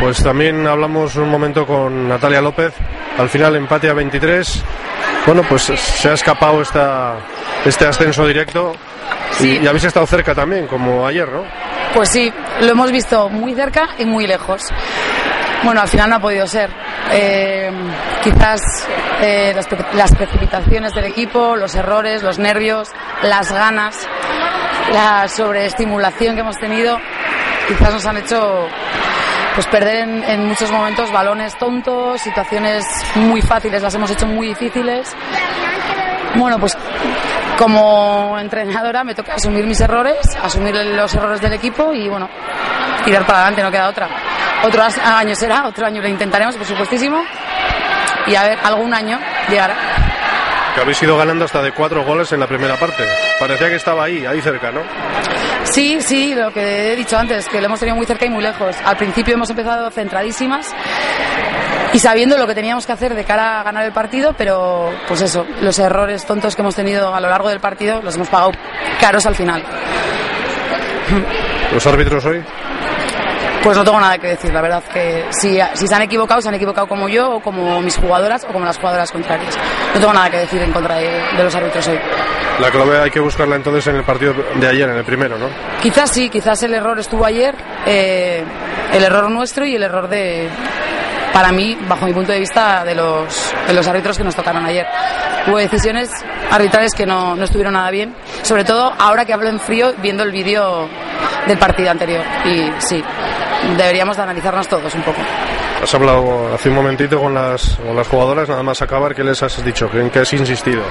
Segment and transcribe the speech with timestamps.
[0.00, 2.72] Pues también hablamos un momento con Natalia López.
[3.18, 4.64] Al final empate a 23.
[5.26, 7.16] Bueno, pues se ha escapado esta,
[7.66, 8.72] este ascenso directo.
[9.32, 9.58] Sí.
[9.60, 11.44] Y, y habéis estado cerca también, como ayer, ¿no?
[11.94, 14.62] Pues sí, lo hemos visto muy cerca y muy lejos.
[15.62, 16.70] Bueno, al final no ha podido ser.
[17.12, 17.70] Eh,
[18.22, 18.88] quizás
[19.20, 22.88] eh, las, las precipitaciones del equipo, los errores, los nervios,
[23.22, 24.08] las ganas,
[24.92, 26.98] la sobreestimulación que hemos tenido,
[27.68, 28.66] quizás nos han hecho
[29.54, 32.84] pues perder en, muchos momentos balones tontos, situaciones
[33.16, 35.14] muy fáciles, las hemos hecho muy difíciles.
[36.36, 36.76] Bueno, pues
[37.58, 42.28] como entrenadora me toca asumir mis errores, asumir los errores del equipo y bueno,
[43.04, 44.08] tirar para adelante, no queda otra.
[44.62, 47.22] Otro año será, otro año lo intentaremos, por supuestísimo,
[48.26, 49.74] y a ver, algún año llegará.
[50.74, 53.04] Que habéis ido ganando hasta de cuatro goles en la primera parte.
[53.38, 54.80] Parecía que estaba ahí, ahí cerca, ¿no?
[55.64, 58.42] Sí, sí, lo que he dicho antes, que lo hemos tenido muy cerca y muy
[58.42, 58.76] lejos.
[58.84, 60.72] Al principio hemos empezado centradísimas
[61.92, 65.20] y sabiendo lo que teníamos que hacer de cara a ganar el partido, pero pues
[65.20, 68.52] eso, los errores tontos que hemos tenido a lo largo del partido los hemos pagado
[69.00, 69.62] caros al final.
[71.72, 72.42] Los árbitros hoy.
[73.62, 76.48] Pues no tengo nada que decir, la verdad que si, si se han equivocado, se
[76.48, 79.56] han equivocado como yo, o como mis jugadoras, o como las jugadoras contrarias.
[79.94, 81.98] No tengo nada que decir en contra de, de los árbitros hoy.
[82.58, 85.46] La clave hay que buscarla entonces en el partido de ayer, en el primero, ¿no?
[85.82, 87.54] Quizás sí, quizás el error estuvo ayer,
[87.86, 88.44] eh,
[88.92, 90.48] el error nuestro y el error de,
[91.32, 94.64] para mí, bajo mi punto de vista, de los, de los árbitros que nos tocaron
[94.66, 94.86] ayer.
[95.46, 96.10] Hubo decisiones
[96.50, 100.22] arbitrales que no, no estuvieron nada bien, sobre todo ahora que hablo en frío viendo
[100.22, 100.88] el vídeo
[101.46, 102.22] del partido anterior.
[102.44, 103.02] Y sí,
[103.76, 105.18] deberíamos de analizarnos todos un poco.
[105.82, 109.42] Has hablado hace un momentito con las, con las jugadoras, nada más acabar, ¿qué les
[109.42, 109.88] has dicho?
[109.94, 110.82] ¿En qué has insistido?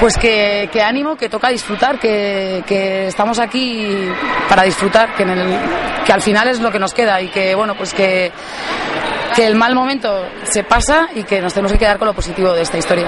[0.00, 4.08] Pues que, que ánimo, que toca disfrutar, que, que estamos aquí
[4.48, 5.58] para disfrutar, que, en el-
[6.06, 8.32] que al final es lo que nos queda y que, bueno, pues que,
[9.36, 12.52] que el mal momento se pasa y que nos tenemos que quedar con lo positivo
[12.52, 13.06] de esta historia.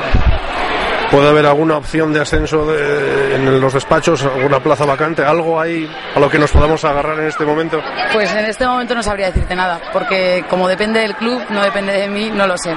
[1.11, 5.89] ¿Puede haber alguna opción de ascenso de- en los despachos, alguna plaza vacante, algo ahí
[6.15, 7.81] a lo que nos podamos agarrar en este momento?
[8.13, 11.93] Pues en este momento no sabría decirte nada, porque como depende del club, no depende
[11.93, 12.75] de mí, no lo sé.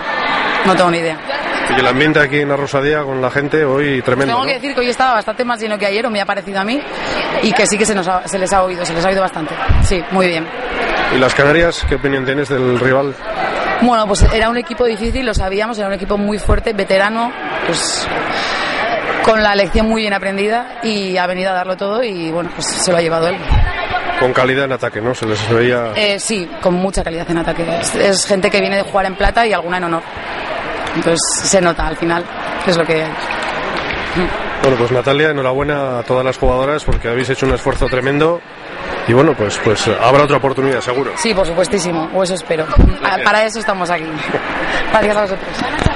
[0.66, 1.18] No tengo ni idea.
[1.76, 4.48] Y el ambiente aquí en la Rosadía con la gente hoy tremendo, Tengo ¿no?
[4.48, 6.64] que decir que hoy estaba bastante más lleno que ayer, o me ha parecido a
[6.64, 6.80] mí,
[7.44, 9.22] y que sí que se, nos ha- se les ha oído, se les ha oído
[9.22, 9.54] bastante.
[9.84, 10.48] Sí, muy bien.
[11.16, 13.16] ¿Y las Canarias, qué opinión tienes del rival?
[13.82, 17.32] Bueno, pues era un equipo difícil, lo sabíamos, era un equipo muy fuerte, veterano,
[17.66, 18.08] pues
[19.24, 22.68] con la lección muy bien aprendida y ha venido a darlo todo y bueno, pues
[22.68, 23.38] se lo ha llevado él.
[24.20, 25.16] Con calidad en ataque, ¿no?
[25.16, 25.94] Se les veía...
[25.96, 27.64] Eh, sí, con mucha calidad en ataque.
[27.80, 30.04] Es, es gente que viene de jugar en plata y alguna en honor.
[30.96, 32.26] Entonces se nota al final,
[32.68, 33.06] es lo que...
[34.62, 38.42] Bueno, pues Natalia, enhorabuena a todas las jugadoras porque habéis hecho un esfuerzo tremendo
[39.10, 41.14] y bueno, pues, pues habrá otra oportunidad, seguro.
[41.16, 42.68] Sí, por supuestísimo, o eso espero.
[43.26, 44.06] Para eso estamos aquí.
[44.92, 45.90] Gracias a vosotros.